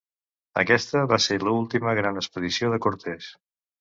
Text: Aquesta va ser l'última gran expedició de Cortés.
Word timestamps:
Aquesta 0.61 1.03
va 1.11 1.19
ser 1.27 1.37
l'última 1.43 1.93
gran 2.01 2.19
expedició 2.23 2.73
de 2.75 2.81
Cortés. 2.87 3.29